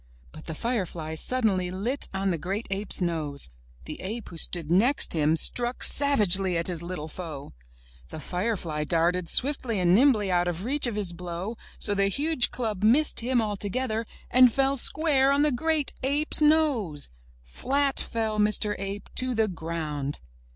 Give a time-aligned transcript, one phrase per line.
[0.31, 3.51] But the firefly sud denly lit on the great ape's nose.
[3.85, 7.53] The ape who stood next him struck savagely at his little foe.
[8.09, 12.49] The firefly darted swiftly and nimbly out of reach of his blow, so the huge
[12.49, 17.09] club missed him altogether and fell square on the great ape's nose!
[17.43, 18.73] Flat fell Mr.
[18.79, 20.19] Ape to the ground